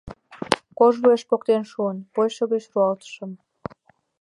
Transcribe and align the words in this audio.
Кож 0.77 0.93
вуеш 1.01 1.21
поктен 1.29 1.63
шуын, 1.71 1.97
почшо 2.13 2.43
гыч 2.51 2.63
руалтышым. 2.73 3.31